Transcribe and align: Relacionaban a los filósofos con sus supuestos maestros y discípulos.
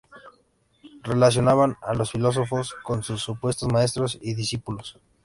Relacionaban 1.03 1.77
a 1.83 1.93
los 1.93 2.09
filósofos 2.11 2.73
con 2.81 3.03
sus 3.03 3.21
supuestos 3.21 3.71
maestros 3.71 4.17
y 4.19 4.33
discípulos. 4.33 4.99